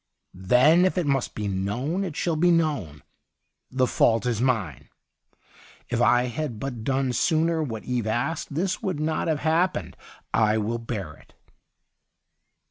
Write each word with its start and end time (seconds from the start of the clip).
'Then 0.33 0.83
if 0.83 0.97
it 0.97 1.05
must 1.05 1.35
be 1.35 1.47
known, 1.47 2.03
it 2.03 2.15
shall 2.15 2.35
be 2.35 2.49
known. 2.49 3.03
The 3.69 3.85
fault 3.85 4.25
is 4.25 4.41
mine. 4.41 4.89
If 5.89 6.01
I 6.01 6.23
had 6.23 6.59
but 6.59 6.83
done 6.83 7.13
sooner 7.13 7.61
what 7.61 7.83
Eve 7.83 8.07
asked, 8.07 8.55
this 8.55 8.81
would 8.81 8.99
not 8.99 9.27
have 9.27 9.41
hap 9.41 9.75
pened. 9.75 9.93
I 10.33 10.57
will 10.57 10.79
bear 10.79 11.13
it.' 11.13 11.35